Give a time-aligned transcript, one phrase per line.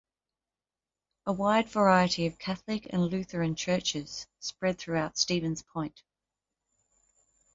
[1.27, 6.01] A wide variety of Catholic and Lutheran churches spread throughout Stevens Point.